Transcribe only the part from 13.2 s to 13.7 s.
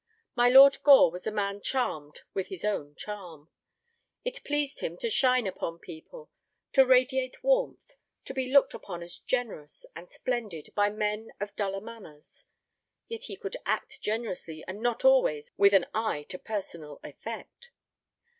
he could